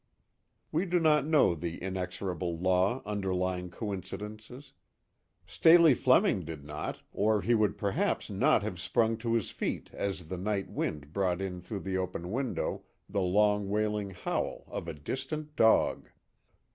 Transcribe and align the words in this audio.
We 0.71 0.87
do 0.87 0.99
not 0.99 1.27
know 1.27 1.53
the 1.53 1.77
inexorable 1.77 2.57
law 2.57 3.03
underlying 3.05 3.69
coincidences. 3.69 4.73
Staley 5.45 5.93
Fleming 5.93 6.43
did 6.43 6.65
not, 6.65 7.01
or 7.13 7.43
he 7.43 7.53
would 7.53 7.77
perhaps 7.77 8.27
not 8.27 8.63
have 8.63 8.79
sprung 8.79 9.15
to 9.17 9.35
his 9.35 9.51
feet 9.51 9.91
as 9.93 10.27
the 10.27 10.37
night 10.37 10.71
wind 10.71 11.13
brought 11.13 11.39
in 11.39 11.61
through 11.61 11.81
the 11.81 11.99
open 11.99 12.31
window 12.31 12.81
the 13.07 13.21
long 13.21 13.69
wailing 13.69 14.09
howl 14.09 14.63
of 14.69 14.87
a 14.87 14.95
distant 14.95 15.55
dog. 15.55 16.09